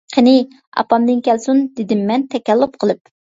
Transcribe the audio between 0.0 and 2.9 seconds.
-قېنى ئاپامدىن كەلسۇن-دېدىم مەن تەكەللۇپ